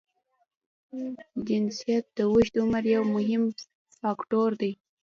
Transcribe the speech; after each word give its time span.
جنسیت 1.47 2.05
د 2.15 2.17
اوږد 2.29 2.55
عمر 2.61 2.83
یو 2.95 3.03
مهم 3.15 3.43
فاکټور 3.99 4.51
دی. 4.61 4.71